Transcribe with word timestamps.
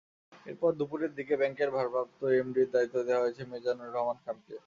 এরপর 0.45 0.71
দুপুরের 0.79 1.11
দিকে 1.17 1.33
ব্যাংকের 1.41 1.69
ভারপ্রাপ্ত 1.75 2.19
এমডির 2.39 2.69
দায়িত্ব 2.73 2.97
দেওয়া 3.07 3.25
মিজানুর 3.51 3.93
রহমান 3.95 4.17
খানকে। 4.23 4.55